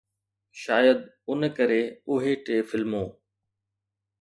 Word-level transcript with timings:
شايد 0.61 0.99
ان 1.31 1.41
ڪري 1.57 1.81
اهي 2.15 2.33
ٽي 2.45 2.57
فلمون 2.69 3.05